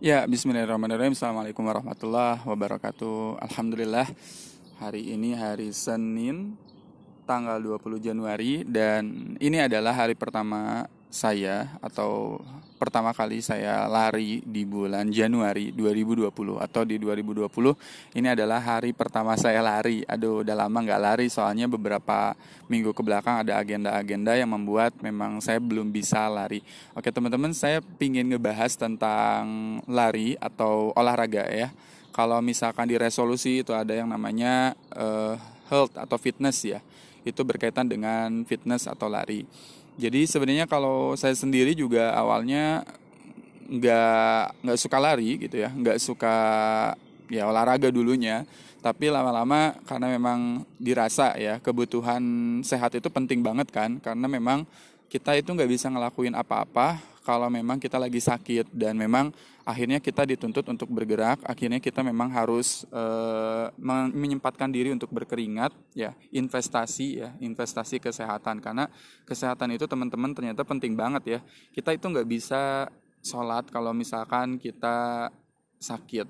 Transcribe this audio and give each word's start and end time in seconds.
Ya, 0.00 0.24
bismillahirrahmanirrahim. 0.24 1.12
Assalamualaikum 1.12 1.60
warahmatullahi 1.60 2.40
wabarakatuh. 2.48 3.36
Alhamdulillah, 3.36 4.08
hari 4.80 5.12
ini 5.12 5.36
hari 5.36 5.76
Senin, 5.76 6.56
tanggal 7.28 7.60
20 7.60 8.00
Januari, 8.00 8.64
dan 8.64 9.36
ini 9.36 9.60
adalah 9.60 9.92
hari 9.92 10.16
pertama 10.16 10.88
saya 11.10 11.74
atau 11.82 12.38
pertama 12.78 13.10
kali 13.10 13.42
saya 13.42 13.84
lari 13.90 14.40
di 14.46 14.64
bulan 14.64 15.10
Januari 15.10 15.74
2020 15.74 16.30
atau 16.62 16.82
di 16.86 16.96
2020 16.96 18.16
ini 18.16 18.26
adalah 18.30 18.62
hari 18.62 18.96
pertama 18.96 19.36
saya 19.36 19.60
lari. 19.60 20.06
Aduh 20.06 20.46
udah 20.46 20.56
lama 20.56 20.78
nggak 20.80 21.02
lari 21.02 21.26
soalnya 21.28 21.66
beberapa 21.66 22.32
minggu 22.70 22.94
ke 22.94 23.02
belakang 23.02 23.42
ada 23.42 23.58
agenda-agenda 23.60 24.38
yang 24.38 24.54
membuat 24.54 24.96
memang 25.02 25.42
saya 25.42 25.58
belum 25.60 25.90
bisa 25.92 26.30
lari. 26.30 26.62
Oke 26.96 27.10
teman-teman 27.10 27.52
saya 27.52 27.82
pingin 27.82 28.30
ngebahas 28.30 28.78
tentang 28.78 29.44
lari 29.90 30.38
atau 30.40 30.94
olahraga 30.94 31.44
ya. 31.50 31.68
Kalau 32.14 32.38
misalkan 32.40 32.86
di 32.86 32.96
resolusi 32.96 33.66
itu 33.66 33.74
ada 33.74 33.92
yang 33.92 34.08
namanya 34.08 34.78
uh, 34.94 35.34
health 35.68 35.98
atau 35.98 36.16
fitness 36.16 36.62
ya. 36.64 36.80
Itu 37.20 37.44
berkaitan 37.44 37.84
dengan 37.84 38.48
fitness 38.48 38.88
atau 38.88 39.10
lari 39.10 39.44
jadi 40.00 40.24
sebenarnya 40.24 40.64
kalau 40.64 41.12
saya 41.20 41.36
sendiri 41.36 41.76
juga 41.76 42.16
awalnya 42.16 42.88
nggak 43.68 44.64
nggak 44.64 44.78
suka 44.80 44.96
lari 44.96 45.36
gitu 45.36 45.60
ya, 45.60 45.68
nggak 45.68 46.00
suka 46.00 46.34
ya 47.28 47.44
olahraga 47.44 47.92
dulunya. 47.92 48.48
Tapi 48.80 49.12
lama-lama 49.12 49.76
karena 49.84 50.08
memang 50.08 50.64
dirasa 50.80 51.36
ya 51.36 51.60
kebutuhan 51.60 52.24
sehat 52.64 52.96
itu 52.96 53.12
penting 53.12 53.44
banget 53.44 53.68
kan, 53.68 54.00
karena 54.00 54.24
memang 54.24 54.64
kita 55.12 55.36
itu 55.36 55.52
nggak 55.52 55.68
bisa 55.68 55.92
ngelakuin 55.92 56.32
apa-apa 56.32 56.96
kalau 57.20 57.52
memang 57.52 57.76
kita 57.76 58.00
lagi 58.00 58.18
sakit 58.18 58.72
dan 58.72 58.96
memang 58.96 59.32
akhirnya 59.64 60.00
kita 60.00 60.24
dituntut 60.24 60.64
untuk 60.66 60.88
bergerak 60.88 61.38
akhirnya 61.44 61.78
kita 61.78 62.00
memang 62.00 62.32
harus 62.32 62.88
e, 62.88 63.04
menyempatkan 64.10 64.72
diri 64.72 64.90
untuk 64.90 65.12
berkeringat 65.12 65.70
ya 65.92 66.16
investasi 66.32 67.20
ya 67.20 67.30
investasi 67.38 68.00
kesehatan. 68.00 68.58
Karena 68.64 68.88
kesehatan 69.28 69.76
itu 69.76 69.84
teman-teman 69.84 70.32
ternyata 70.32 70.64
penting 70.64 70.96
banget 70.96 71.22
ya. 71.26 71.40
Kita 71.70 71.92
itu 71.92 72.08
nggak 72.08 72.28
bisa 72.28 72.88
sholat 73.20 73.68
kalau 73.68 73.92
misalkan 73.92 74.56
kita 74.56 75.28
sakit 75.80 76.28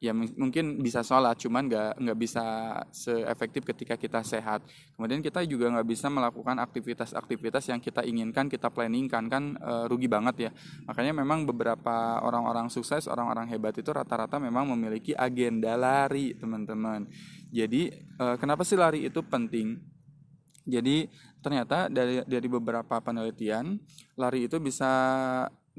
ya 0.00 0.16
mungkin 0.16 0.80
bisa 0.80 1.04
sholat 1.04 1.36
cuman 1.36 1.68
nggak 1.68 2.00
nggak 2.00 2.18
bisa 2.18 2.44
seefektif 2.88 3.68
ketika 3.68 4.00
kita 4.00 4.24
sehat. 4.24 4.64
Kemudian 4.96 5.20
kita 5.20 5.44
juga 5.44 5.68
nggak 5.68 5.84
bisa 5.84 6.08
melakukan 6.08 6.56
aktivitas-aktivitas 6.56 7.68
yang 7.68 7.84
kita 7.84 8.00
inginkan 8.08 8.48
kita 8.48 8.72
planningkan 8.72 9.28
kan 9.28 9.60
e, 9.60 9.72
rugi 9.92 10.08
banget 10.08 10.48
ya. 10.48 10.50
Makanya 10.88 11.12
memang 11.12 11.44
beberapa 11.44 12.16
orang-orang 12.24 12.72
sukses 12.72 13.04
orang-orang 13.12 13.52
hebat 13.52 13.76
itu 13.76 13.92
rata-rata 13.92 14.40
memang 14.40 14.72
memiliki 14.72 15.12
agenda 15.12 15.76
lari 15.76 16.32
teman-teman. 16.32 17.04
Jadi 17.52 17.92
e, 17.92 18.24
kenapa 18.40 18.64
sih 18.64 18.80
lari 18.80 19.04
itu 19.04 19.20
penting? 19.20 19.76
Jadi 20.64 21.12
ternyata 21.44 21.92
dari 21.92 22.24
dari 22.24 22.48
beberapa 22.48 22.96
penelitian 23.04 23.76
lari 24.16 24.48
itu 24.48 24.56
bisa 24.56 24.92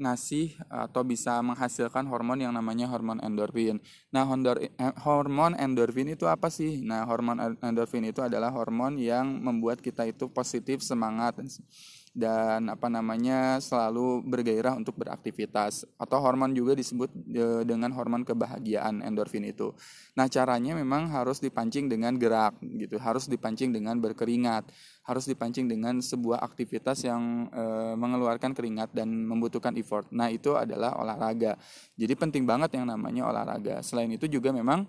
ngasih 0.02 0.58
atau 0.66 1.06
bisa 1.06 1.38
menghasilkan 1.40 2.04
hormon 2.10 2.42
yang 2.42 2.52
namanya 2.52 2.90
hormon 2.90 3.22
endorfin. 3.22 3.78
Nah, 4.10 4.26
eh, 4.58 4.94
hormon 5.06 5.54
endorfin 5.54 6.10
itu 6.10 6.26
apa 6.26 6.50
sih? 6.50 6.82
Nah, 6.82 7.06
hormon 7.06 7.38
endorfin 7.62 8.04
itu 8.04 8.20
adalah 8.20 8.50
hormon 8.50 8.98
yang 8.98 9.38
membuat 9.38 9.78
kita 9.78 10.04
itu 10.04 10.26
positif, 10.26 10.82
semangat 10.82 11.38
dan 12.12 12.68
apa 12.68 12.92
namanya 12.92 13.56
selalu 13.56 14.20
bergairah 14.28 14.76
untuk 14.76 15.00
beraktivitas 15.00 15.88
atau 15.96 16.20
hormon 16.20 16.52
juga 16.52 16.76
disebut 16.76 17.08
e, 17.08 17.64
dengan 17.64 17.88
hormon 17.96 18.20
kebahagiaan 18.20 19.00
endorfin 19.00 19.48
itu. 19.48 19.72
Nah, 20.12 20.28
caranya 20.28 20.76
memang 20.76 21.08
harus 21.08 21.40
dipancing 21.40 21.88
dengan 21.88 22.12
gerak 22.20 22.60
gitu, 22.60 23.00
harus 23.00 23.24
dipancing 23.24 23.72
dengan 23.72 23.96
berkeringat, 23.96 24.68
harus 25.02 25.26
dipancing 25.26 25.66
dengan 25.66 25.98
sebuah 25.98 26.38
aktivitas 26.46 27.02
yang 27.02 27.50
e, 27.50 27.64
mengeluarkan 27.98 28.54
keringat 28.54 28.94
dan 28.94 29.10
membutuhkan 29.10 29.74
effort. 29.74 30.06
Nah, 30.14 30.30
itu 30.30 30.54
adalah 30.54 30.94
olahraga. 30.94 31.58
Jadi 31.98 32.14
penting 32.14 32.46
banget 32.46 32.78
yang 32.78 32.86
namanya 32.86 33.26
olahraga. 33.26 33.82
Selain 33.82 34.10
itu 34.14 34.30
juga 34.30 34.54
memang 34.54 34.86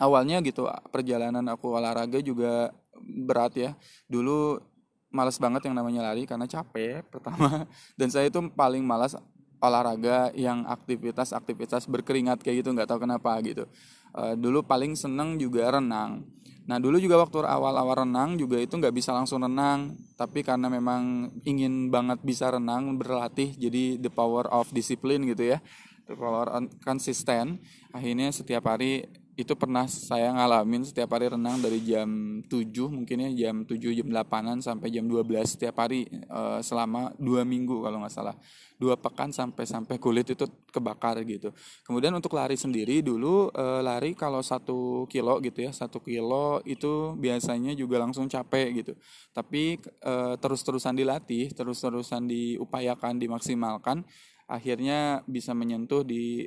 awalnya 0.00 0.40
gitu 0.40 0.64
perjalanan 0.88 1.44
aku 1.52 1.76
olahraga 1.76 2.24
juga 2.24 2.72
berat 3.04 3.52
ya. 3.56 3.70
Dulu 4.08 4.64
malas 5.08 5.40
banget 5.40 5.68
yang 5.68 5.76
namanya 5.76 6.12
lari 6.12 6.28
karena 6.28 6.44
capek 6.44 7.04
pertama 7.12 7.64
dan 7.96 8.08
saya 8.12 8.28
itu 8.28 8.40
paling 8.52 8.84
malas 8.84 9.16
olahraga 9.58 10.30
yang 10.38 10.62
aktivitas-aktivitas 10.68 11.90
berkeringat 11.90 12.44
kayak 12.44 12.62
gitu 12.62 12.70
nggak 12.70 12.86
tahu 12.86 13.02
kenapa 13.02 13.34
gitu 13.42 13.66
uh, 14.14 14.34
dulu 14.38 14.64
paling 14.64 14.94
seneng 14.94 15.36
juga 15.36 15.74
renang. 15.74 16.24
Nah 16.68 16.76
dulu 16.76 17.00
juga 17.00 17.16
waktu 17.16 17.48
awal-awal 17.48 18.04
renang 18.04 18.36
juga 18.36 18.60
itu 18.60 18.76
nggak 18.76 18.92
bisa 18.92 19.16
langsung 19.16 19.40
renang. 19.40 19.96
Tapi 20.20 20.44
karena 20.44 20.68
memang 20.68 21.32
ingin 21.48 21.88
banget 21.88 22.20
bisa 22.20 22.52
renang 22.52 23.00
berlatih 23.00 23.56
jadi 23.56 23.96
the 23.96 24.12
power 24.12 24.44
of 24.52 24.68
discipline 24.76 25.24
gitu 25.24 25.56
ya. 25.56 25.58
The 26.04 26.16
power 26.16 26.48
konsisten 26.84 27.64
akhirnya 27.92 28.32
setiap 28.32 28.68
hari 28.68 29.08
itu 29.38 29.54
pernah 29.54 29.86
saya 29.86 30.34
ngalamin 30.34 30.82
setiap 30.82 31.14
hari 31.14 31.30
renang 31.30 31.62
dari 31.62 31.78
jam 31.86 32.42
7 32.42 32.50
mungkin 32.90 33.22
ya 33.22 33.46
jam 33.46 33.62
7 33.62 33.78
jam 33.94 34.10
8an 34.10 34.58
sampai 34.58 34.90
jam 34.90 35.06
12 35.06 35.30
setiap 35.46 35.78
hari 35.78 36.10
e, 36.10 36.40
selama 36.58 37.14
dua 37.14 37.46
minggu 37.46 37.78
kalau 37.78 38.02
nggak 38.02 38.10
salah. 38.10 38.34
Dua 38.74 38.98
pekan 38.98 39.30
sampai 39.30 39.62
sampai 39.62 40.02
kulit 40.02 40.26
itu 40.34 40.42
kebakar 40.74 41.22
gitu. 41.22 41.54
Kemudian 41.86 42.10
untuk 42.18 42.34
lari 42.34 42.58
sendiri 42.58 42.98
dulu 42.98 43.54
e, 43.54 43.64
lari 43.78 44.18
kalau 44.18 44.42
satu 44.42 45.06
kilo 45.06 45.38
gitu 45.38 45.62
ya 45.62 45.70
satu 45.70 46.02
kilo 46.02 46.58
itu 46.66 47.14
biasanya 47.14 47.78
juga 47.78 48.02
langsung 48.02 48.26
capek 48.26 48.82
gitu. 48.82 48.92
Tapi 49.30 49.78
e, 50.02 50.14
terus-terusan 50.34 50.98
dilatih 50.98 51.54
terus-terusan 51.54 52.26
diupayakan 52.26 53.22
dimaksimalkan 53.22 54.02
akhirnya 54.50 55.22
bisa 55.30 55.54
menyentuh 55.54 56.02
di 56.02 56.42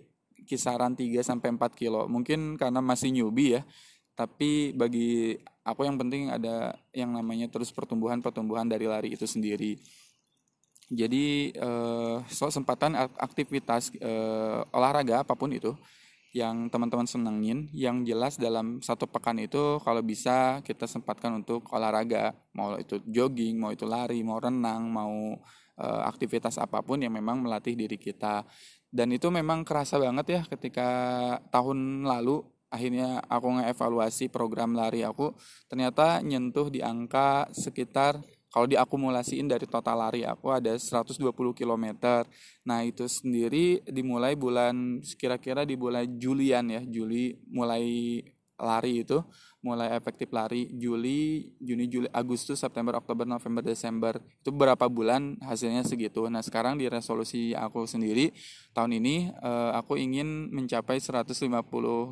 kisaran 0.52 0.92
3 0.92 1.24
sampai 1.24 1.56
4 1.56 1.72
kilo. 1.72 2.12
Mungkin 2.12 2.60
karena 2.60 2.84
masih 2.84 3.16
newbie 3.16 3.56
ya. 3.56 3.62
Tapi 4.12 4.76
bagi 4.76 5.40
aku 5.64 5.88
yang 5.88 5.96
penting 5.96 6.28
ada 6.28 6.76
yang 6.92 7.16
namanya 7.16 7.48
terus 7.48 7.72
pertumbuhan-pertumbuhan 7.72 8.68
dari 8.68 8.92
lari 8.92 9.16
itu 9.16 9.24
sendiri. 9.24 9.80
Jadi 10.92 11.56
eh, 11.56 12.16
so 12.28 12.52
sempatan 12.52 13.00
aktivitas 13.16 13.96
eh, 13.96 14.60
olahraga 14.76 15.24
apa 15.24 15.40
pun 15.40 15.56
itu 15.56 15.72
yang 16.32 16.72
teman-teman 16.72 17.04
senengin 17.04 17.68
yang 17.76 18.08
jelas 18.08 18.40
dalam 18.40 18.80
satu 18.80 19.04
pekan 19.04 19.36
itu 19.40 19.84
kalau 19.84 20.00
bisa 20.00 20.64
kita 20.64 20.88
sempatkan 20.88 21.44
untuk 21.44 21.68
olahraga 21.76 22.32
mau 22.56 22.80
itu 22.80 23.04
jogging 23.04 23.60
mau 23.60 23.76
itu 23.76 23.84
lari 23.84 24.24
mau 24.24 24.40
renang 24.40 24.88
mau 24.88 25.36
uh, 25.76 26.02
aktivitas 26.08 26.56
apa 26.56 26.80
pun 26.80 27.04
yang 27.04 27.12
memang 27.12 27.44
melatih 27.44 27.76
diri 27.76 28.00
kita 28.00 28.48
dan 28.92 29.08
itu 29.16 29.32
memang 29.32 29.64
kerasa 29.64 29.96
banget 29.98 30.28
ya 30.28 30.42
ketika 30.46 30.90
tahun 31.50 32.04
lalu 32.04 32.44
akhirnya 32.72 33.24
aku 33.28 33.60
ngevaluasi 33.60 34.32
program 34.32 34.76
lari 34.76 35.04
aku 35.04 35.36
ternyata 35.68 36.24
nyentuh 36.24 36.72
di 36.72 36.84
angka 36.84 37.48
sekitar 37.52 38.20
kalau 38.52 38.68
diakumulasiin 38.68 39.48
dari 39.48 39.64
total 39.64 39.96
lari 40.04 40.28
aku 40.28 40.52
ada 40.52 40.76
120 40.76 41.24
km. 41.56 41.86
Nah, 42.68 42.84
itu 42.84 43.08
sendiri 43.08 43.80
dimulai 43.88 44.36
bulan 44.36 45.00
kira-kira 45.16 45.64
di 45.64 45.80
bulan 45.80 46.04
Julian 46.20 46.68
ya, 46.68 46.84
Juli 46.84 47.40
mulai 47.48 48.20
lari 48.62 49.02
itu 49.02 49.26
mulai 49.62 49.94
efektif 49.94 50.34
lari 50.34 50.74
Juli, 50.74 51.54
Juni, 51.62 51.86
Juli, 51.86 52.10
Agustus, 52.10 52.58
September, 52.58 52.98
Oktober, 52.98 53.30
November, 53.30 53.62
Desember. 53.62 54.18
Itu 54.42 54.50
berapa 54.50 54.90
bulan 54.90 55.38
hasilnya 55.38 55.86
segitu. 55.86 56.26
Nah 56.34 56.42
sekarang 56.42 56.82
di 56.82 56.90
resolusi 56.90 57.54
aku 57.54 57.86
sendiri 57.86 58.34
tahun 58.74 58.98
ini 58.98 59.30
uh, 59.38 59.78
aku 59.78 60.02
ingin 60.02 60.50
mencapai 60.50 60.98
150 60.98 61.38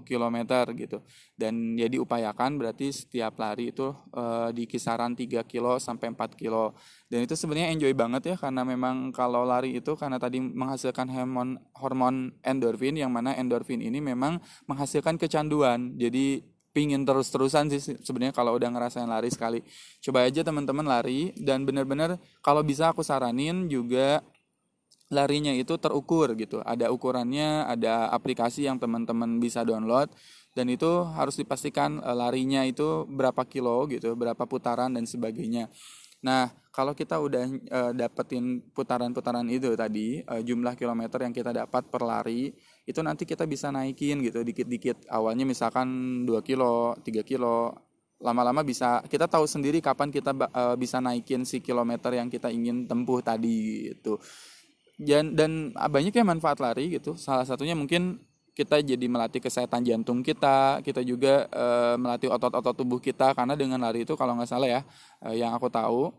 km 0.06 0.38
gitu. 0.78 1.01
Dan 1.34 1.74
ya 1.74 1.90
diupayakan 1.90 2.62
berarti 2.62 2.94
setiap 2.94 3.42
lari 3.42 3.74
itu 3.74 3.98
uh, 4.13 4.54
di 4.54 4.69
kisaran 4.69 5.18
3 5.18 5.42
kilo 5.50 5.81
sampai 5.81 6.13
4 6.13 6.38
kilo. 6.38 6.78
Dan 7.10 7.25
itu 7.25 7.34
sebenarnya 7.34 7.74
enjoy 7.74 7.98
banget 7.98 8.22
ya 8.30 8.36
karena 8.38 8.62
memang 8.62 9.10
kalau 9.10 9.42
lari 9.42 9.74
itu 9.74 9.98
karena 9.98 10.22
tadi 10.22 10.38
menghasilkan 10.38 11.10
hormon 11.81 12.38
endorfin 12.45 12.94
yang 12.94 13.10
mana 13.10 13.34
endorfin 13.34 13.81
ini 13.81 13.98
memang 13.98 14.38
menghasilkan 14.69 15.18
kecanduan. 15.18 15.98
Jadi 15.98 16.38
pingin 16.80 17.04
terus-terusan 17.04 17.68
sih 17.76 18.00
sebenarnya 18.00 18.31
kalau 18.31 18.56
udah 18.56 18.72
ngerasain 18.72 19.04
lari 19.04 19.28
sekali. 19.28 19.60
Coba 20.00 20.24
aja 20.24 20.40
teman-teman 20.48 20.88
lari 20.88 21.36
dan 21.36 21.68
benar-benar 21.68 22.16
kalau 22.40 22.64
bisa 22.64 22.96
aku 22.96 23.04
saranin 23.04 23.68
juga 23.68 24.24
larinya 25.12 25.52
itu 25.52 25.76
terukur 25.76 26.31
gitu. 26.40 26.64
Ada 26.64 26.88
ukurannya 26.88 27.68
ada 27.68 28.08
aplikasi 28.16 28.64
yang 28.64 28.80
teman-teman 28.80 29.44
bisa 29.44 29.68
download 29.68 30.08
dan 30.56 30.72
itu 30.72 31.04
harus 31.20 31.36
dipastikan 31.36 32.00
eh, 32.00 32.16
larinya 32.16 32.64
itu 32.64 33.04
berapa 33.12 33.44
kilo 33.44 33.84
gitu 33.92 34.16
berapa 34.16 34.48
putaran 34.48 34.96
dan 34.96 35.04
sebagainya. 35.04 35.68
Nah 36.24 36.48
kalau 36.70 36.96
kita 36.96 37.20
udah 37.20 37.44
uh, 37.76 37.92
dapetin 37.92 38.64
putaran-putaran 38.72 39.44
itu 39.52 39.76
tadi 39.76 40.24
uh, 40.24 40.40
jumlah 40.40 40.80
kilometer 40.80 41.28
yang 41.28 41.36
kita 41.36 41.52
dapat 41.52 41.92
per 41.92 42.08
lari 42.08 42.56
itu 42.89 43.06
nanti 43.06 43.21
kita 43.30 43.45
bisa 43.45 43.69
naikin 43.69 44.25
gitu 44.25 44.41
dikit-dikit 44.41 45.06
awalnya 45.13 45.45
misalkan 45.45 45.88
2 46.25 46.41
kilo 46.41 46.97
3 47.06 47.21
kilo. 47.21 47.77
Lama-lama 48.19 48.68
bisa 48.68 49.00
kita 49.07 49.31
tahu 49.31 49.47
sendiri 49.47 49.80
kapan 49.80 50.12
kita 50.12 50.36
uh, 50.36 50.75
bisa 50.75 51.00
naikin 51.00 51.47
si 51.47 51.63
kilometer 51.63 52.12
yang 52.12 52.27
kita 52.27 52.51
ingin 52.51 52.83
tempuh 52.83 53.24
tadi 53.24 53.94
gitu. 53.94 54.19
Dan 55.00 55.39
dan 55.39 55.71
banyak 55.71 56.12
ya 56.12 56.25
manfaat 56.27 56.59
lari 56.59 57.00
gitu. 57.00 57.15
Salah 57.15 57.47
satunya 57.47 57.80
mungkin 57.80 58.19
kita 58.51 58.83
jadi 58.83 59.07
melatih 59.07 59.39
kesehatan 59.39 59.88
jantung 59.88 60.19
kita 60.19 60.83
kita 60.83 61.00
juga 61.00 61.47
uh, 61.47 61.95
melatih 61.95 62.27
otot-otot 62.27 62.75
tubuh 62.75 63.00
kita. 63.00 63.31
Karena 63.31 63.56
dengan 63.56 63.80
lari 63.80 64.03
itu 64.03 64.19
kalau 64.19 64.35
nggak 64.35 64.51
salah 64.51 64.68
ya 64.68 64.81
uh, 65.24 65.31
yang 65.31 65.56
aku 65.56 65.71
tahu 65.71 66.12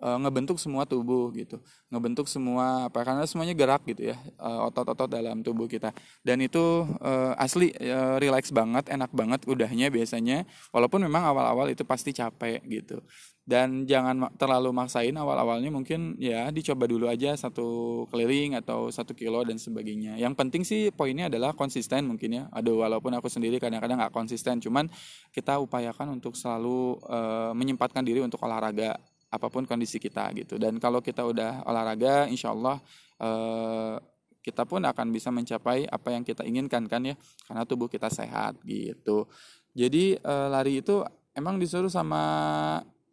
uh, 0.00 0.18
ngebentuk 0.20 0.56
semua 0.56 0.88
tubuh 0.88 1.30
gitu. 1.36 1.60
Ngebentuk 1.92 2.26
semua 2.26 2.88
apa 2.88 3.04
karena 3.04 3.24
semuanya 3.28 3.54
gerak 3.54 3.84
gitu 3.86 4.10
ya 4.10 4.16
uh, 4.40 4.66
otot-otot 4.68 5.06
dalam 5.06 5.44
tubuh 5.44 5.68
kita. 5.68 5.92
Dan 6.24 6.40
itu 6.42 6.88
uh, 7.00 7.36
asli 7.36 7.70
uh, 7.78 8.16
relax 8.18 8.50
banget 8.50 8.88
enak 8.88 9.12
banget 9.12 9.44
udahnya 9.46 9.92
biasanya. 9.92 10.48
Walaupun 10.72 11.04
memang 11.04 11.22
awal-awal 11.28 11.70
itu 11.70 11.84
pasti 11.84 12.10
capek 12.16 12.64
gitu. 12.66 13.04
Dan 13.50 13.82
jangan 13.82 14.30
terlalu 14.38 14.70
maksain 14.70 15.10
awal-awalnya 15.16 15.74
mungkin 15.74 16.14
ya 16.22 16.54
dicoba 16.54 16.86
dulu 16.86 17.10
aja 17.10 17.34
satu 17.34 18.06
keliling 18.06 18.54
atau 18.54 18.94
satu 18.94 19.10
kilo 19.10 19.42
dan 19.42 19.58
sebagainya. 19.58 20.14
Yang 20.22 20.34
penting 20.38 20.62
sih 20.62 20.94
poinnya 20.94 21.26
adalah 21.26 21.50
konsisten 21.56 22.06
mungkin 22.06 22.30
ya. 22.30 22.42
Aduh 22.54 22.86
walaupun 22.86 23.10
aku 23.18 23.26
sendiri 23.26 23.58
kadang-kadang 23.58 23.98
nggak 23.98 24.14
konsisten 24.14 24.62
cuman 24.62 24.86
kita 25.34 25.58
upayakan 25.58 26.14
untuk 26.14 26.38
selalu 26.38 27.02
uh, 27.10 27.50
menyempatkan 27.56 28.06
diri 28.06 28.22
untuk 28.22 28.38
olahraga 28.46 28.94
apa 29.30 29.46
pun 29.46 29.62
kondisi 29.64 30.02
kita 30.02 30.34
gitu. 30.34 30.58
Dan 30.58 30.82
kalau 30.82 30.98
kita 30.98 31.22
udah 31.22 31.62
olahraga 31.64 32.26
insya 32.26 32.50
Allah 32.50 32.82
eh, 33.22 33.94
kita 34.42 34.66
pun 34.66 34.82
akan 34.82 35.06
bisa 35.14 35.30
mencapai 35.30 35.86
apa 35.86 36.08
yang 36.10 36.26
kita 36.26 36.42
inginkan 36.42 36.90
kan 36.90 37.02
ya. 37.06 37.14
Karena 37.46 37.62
tubuh 37.62 37.86
kita 37.86 38.10
sehat 38.10 38.58
gitu. 38.66 39.30
Jadi 39.72 40.18
eh, 40.18 40.46
lari 40.50 40.82
itu 40.82 41.06
emang 41.32 41.56
disuruh 41.62 41.90
sama 41.90 42.22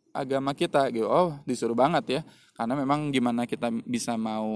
agama 0.10 0.58
kita 0.58 0.90
gitu. 0.90 1.06
Oh 1.06 1.38
disuruh 1.46 1.78
banget 1.78 2.20
ya. 2.20 2.22
Karena 2.58 2.74
memang 2.74 3.14
gimana 3.14 3.46
kita 3.46 3.70
bisa 3.86 4.18
mau 4.18 4.50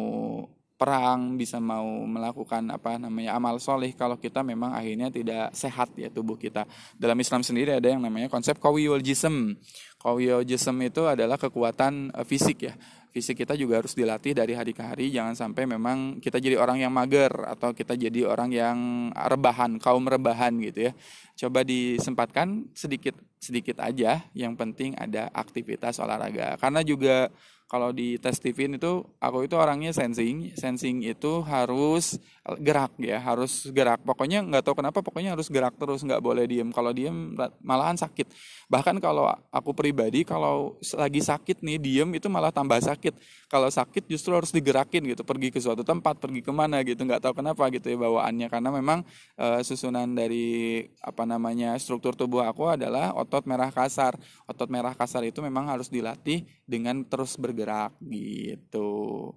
perang, 0.81 1.38
bisa 1.38 1.62
mau 1.62 1.86
melakukan 2.10 2.66
apa 2.74 2.98
namanya 2.98 3.38
amal 3.38 3.62
soleh 3.62 3.94
kalau 3.94 4.18
kita 4.18 4.42
memang 4.42 4.74
akhirnya 4.74 5.13
tidak 5.13 5.54
sehat 5.54 5.94
ya 5.94 6.10
tubuh 6.10 6.42
kita. 6.42 6.66
Dalam 6.98 7.13
Islam 7.22 7.45
sendiri 7.45 7.78
ada 7.78 7.86
yang 7.86 8.01
namanya 8.01 8.33
konsep 8.33 8.57
kawiyul 8.57 9.06
jism. 9.06 9.54
Kawiyul 10.01 10.42
jism 10.42 10.81
itu 10.81 11.06
adalah 11.06 11.38
kekuatan 11.38 12.10
uh, 12.18 12.25
fisik 12.25 12.66
ya. 12.66 12.74
Fisik 13.13 13.45
kita 13.45 13.54
juga 13.54 13.78
harus 13.78 13.94
dilatih 13.94 14.33
dari 14.33 14.57
hari 14.57 14.74
ke 14.74 14.81
hari. 14.81 15.13
Jangan 15.13 15.38
sampai 15.38 15.69
memang 15.69 16.18
kita 16.18 16.42
jadi 16.42 16.57
orang 16.57 16.81
yang 16.81 16.89
mager 16.89 17.30
atau 17.30 17.78
kita 17.78 17.94
jadi 17.94 18.25
orang 18.25 18.50
yang 18.50 18.78
rebahan, 19.13 19.78
kaum 19.78 20.10
rebahan 20.10 20.57
gitu 20.66 20.89
ya. 20.89 20.92
Coba 21.38 21.62
disempatkan 21.62 22.74
sedikit 22.74 23.13
sedikit 23.42 23.82
aja. 23.82 24.22
Yang 24.38 24.54
penting 24.56 24.92
ada 24.96 25.34
aktivitas 25.34 25.98
olahraga. 25.98 26.56
Karena 26.62 26.86
juga 26.86 27.34
kalau 27.72 27.96
di 27.96 28.20
tes 28.20 28.36
TV 28.44 28.68
itu 28.68 29.00
aku 29.24 29.48
itu 29.48 29.56
orangnya 29.56 29.96
sensing 29.96 30.52
sensing 30.60 31.08
itu 31.08 31.40
harus 31.48 32.20
gerak 32.60 32.92
ya 33.00 33.16
harus 33.24 33.72
gerak 33.72 34.04
pokoknya 34.04 34.44
nggak 34.44 34.60
tahu 34.68 34.84
kenapa 34.84 35.00
pokoknya 35.00 35.40
harus 35.40 35.48
gerak 35.48 35.80
terus 35.80 36.04
nggak 36.04 36.20
boleh 36.20 36.44
diem 36.52 36.68
kalau 36.76 36.92
diem 36.92 37.32
malahan 37.64 37.96
sakit 37.96 38.28
bahkan 38.68 39.00
kalau 39.00 39.32
aku 39.56 39.72
pribadi 39.72 40.28
kalau 40.28 40.76
lagi 41.00 41.24
sakit 41.24 41.64
nih 41.64 41.80
diem 41.80 42.12
itu 42.12 42.28
malah 42.28 42.52
tambah 42.52 42.76
sakit 42.76 43.16
kalau 43.48 43.72
sakit 43.72 44.04
justru 44.04 44.36
harus 44.36 44.52
digerakin 44.52 45.08
gitu 45.08 45.24
pergi 45.24 45.48
ke 45.56 45.64
suatu 45.64 45.88
tempat 45.88 46.20
pergi 46.20 46.44
ke 46.44 46.52
mana 46.52 46.84
gitu 46.84 47.08
nggak 47.08 47.24
tahu 47.24 47.40
kenapa 47.40 47.72
gitu 47.72 47.88
ya 47.88 47.96
bawaannya 48.04 48.52
karena 48.52 48.70
memang 48.76 49.00
e, 49.40 49.64
susunan 49.64 50.12
dari 50.12 50.84
apa 51.00 51.24
namanya 51.24 51.80
struktur 51.80 52.20
tubuh 52.20 52.44
aku 52.44 52.68
adalah 52.76 53.16
otot 53.16 53.31
merah 53.48 53.72
kasar 53.72 54.19
otot 54.44 54.68
merah 54.68 54.92
kasar 54.92 55.24
itu 55.24 55.39
memang 55.39 55.72
harus 55.72 55.88
dilatih 55.88 56.44
dengan 56.68 57.07
terus 57.07 57.39
bergerak 57.39 57.95
gitu. 58.04 59.31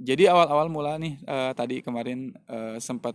Jadi 0.00 0.26
awal-awal 0.26 0.66
mula 0.72 0.96
nih 0.96 1.20
uh, 1.28 1.52
tadi 1.52 1.84
kemarin 1.84 2.32
uh, 2.48 2.80
sempat 2.80 3.12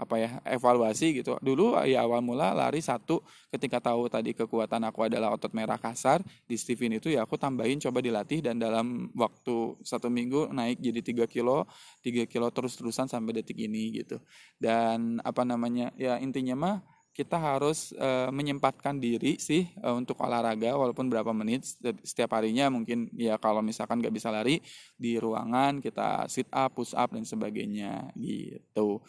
apa 0.00 0.16
ya 0.16 0.30
evaluasi 0.48 1.20
gitu. 1.20 1.36
Dulu 1.44 1.76
ya 1.84 2.00
awal 2.08 2.24
mula 2.24 2.56
lari 2.56 2.80
satu 2.80 3.20
ketika 3.52 3.92
tahu 3.92 4.08
tadi 4.08 4.32
kekuatan 4.32 4.80
aku 4.88 5.04
adalah 5.04 5.28
otot 5.36 5.52
merah 5.52 5.76
kasar 5.76 6.24
di 6.48 6.56
Steven 6.56 6.96
itu 6.96 7.12
ya 7.12 7.28
aku 7.28 7.36
tambahin 7.36 7.76
coba 7.76 8.00
dilatih 8.00 8.40
dan 8.40 8.56
dalam 8.56 9.12
waktu 9.12 9.76
satu 9.84 10.08
minggu 10.08 10.48
naik 10.56 10.80
jadi 10.80 11.04
3 11.04 11.28
kilo 11.28 11.68
3 12.00 12.24
kilo 12.24 12.48
terus-terusan 12.48 13.12
sampai 13.12 13.44
detik 13.44 13.60
ini 13.60 14.00
gitu. 14.00 14.16
Dan 14.56 15.20
apa 15.20 15.44
namanya 15.44 15.92
ya 16.00 16.16
intinya 16.16 16.56
mah 16.56 16.76
kita 17.10 17.36
harus 17.36 17.90
uh, 17.98 18.30
menyempatkan 18.30 18.96
diri 19.02 19.36
sih 19.36 19.66
uh, 19.82 19.98
untuk 19.98 20.22
olahraga 20.22 20.78
walaupun 20.78 21.10
berapa 21.10 21.34
menit 21.34 21.66
setiap 22.06 22.38
harinya. 22.38 22.70
Mungkin 22.70 23.10
ya 23.18 23.36
kalau 23.36 23.60
misalkan 23.60 23.98
nggak 23.98 24.14
bisa 24.14 24.30
lari 24.30 24.62
di 24.94 25.18
ruangan 25.18 25.82
kita 25.82 26.30
sit 26.30 26.46
up, 26.54 26.78
push 26.78 26.94
up 26.94 27.10
dan 27.10 27.26
sebagainya 27.26 28.14
gitu. 28.14 29.02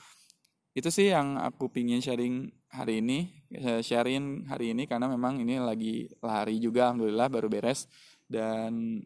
Itu 0.74 0.90
sih 0.90 1.14
yang 1.14 1.38
aku 1.38 1.70
pingin 1.70 2.02
sharing 2.02 2.50
hari 2.72 3.04
ini, 3.04 3.28
sharing 3.84 4.48
hari 4.48 4.72
ini 4.72 4.88
karena 4.88 5.12
memang 5.12 5.44
ini 5.44 5.60
lagi 5.60 6.08
lari 6.24 6.58
juga 6.58 6.90
alhamdulillah 6.90 7.28
baru 7.30 7.48
beres. 7.52 7.86
Dan 8.26 9.04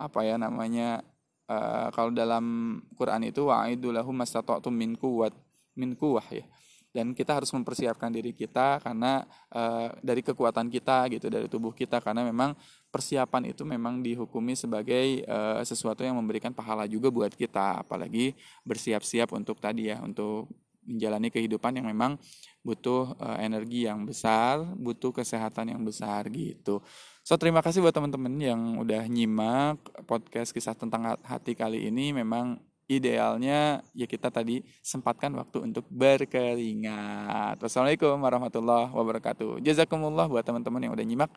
apa 0.00 0.24
ya 0.24 0.40
namanya 0.40 1.04
uh, 1.50 1.92
kalau 1.92 2.14
dalam 2.14 2.78
Quran 2.96 3.28
itu 3.28 3.50
wa'idulahum 3.50 4.16
mastata'tum 4.16 4.72
min 4.72 4.96
quwwat 4.96 5.34
min 5.76 5.92
quwwah 5.98 6.24
ya 6.30 6.46
dan 6.90 7.14
kita 7.14 7.38
harus 7.38 7.50
mempersiapkan 7.54 8.10
diri 8.10 8.34
kita 8.34 8.82
karena 8.82 9.22
uh, 9.54 9.94
dari 10.02 10.26
kekuatan 10.26 10.66
kita 10.66 11.06
gitu 11.14 11.30
dari 11.30 11.46
tubuh 11.46 11.70
kita. 11.70 12.02
Karena 12.02 12.26
memang 12.26 12.58
persiapan 12.90 13.54
itu 13.54 13.62
memang 13.62 14.02
dihukumi 14.02 14.58
sebagai 14.58 15.22
uh, 15.30 15.62
sesuatu 15.62 16.02
yang 16.02 16.18
memberikan 16.18 16.50
pahala 16.50 16.90
juga 16.90 17.06
buat 17.08 17.30
kita. 17.30 17.86
Apalagi 17.86 18.34
bersiap-siap 18.66 19.30
untuk 19.30 19.62
tadi 19.62 19.94
ya 19.94 20.02
untuk 20.02 20.50
menjalani 20.82 21.30
kehidupan 21.30 21.78
yang 21.78 21.86
memang 21.86 22.18
butuh 22.66 23.14
uh, 23.22 23.38
energi 23.38 23.86
yang 23.86 24.02
besar, 24.02 24.60
butuh 24.74 25.14
kesehatan 25.14 25.70
yang 25.70 25.82
besar 25.86 26.26
gitu. 26.28 26.82
So 27.22 27.38
terima 27.38 27.62
kasih 27.62 27.78
buat 27.84 27.94
teman-teman 27.94 28.34
yang 28.40 28.60
udah 28.82 29.06
nyimak 29.06 29.78
podcast 30.10 30.50
kisah 30.50 30.74
tentang 30.74 31.14
hati 31.22 31.54
kali 31.54 31.86
ini. 31.86 32.10
Memang 32.10 32.58
idealnya 32.90 33.86
ya 33.94 34.06
kita 34.10 34.34
tadi 34.34 34.66
sempatkan 34.82 35.30
waktu 35.38 35.62
untuk 35.62 35.86
berkeringat. 35.86 37.62
Wassalamualaikum 37.62 38.18
warahmatullahi 38.18 38.90
wabarakatuh. 38.90 39.62
Jazakumullah 39.62 40.26
buat 40.26 40.42
teman-teman 40.42 40.90
yang 40.90 40.92
udah 40.98 41.06
nyimak. 41.06 41.30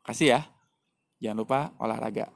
Kasih 0.00 0.28
ya. 0.32 0.40
Jangan 1.20 1.36
lupa 1.36 1.58
olahraga. 1.76 2.32